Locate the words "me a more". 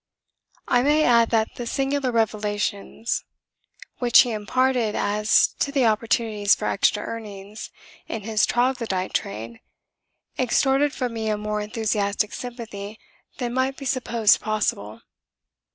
11.13-11.61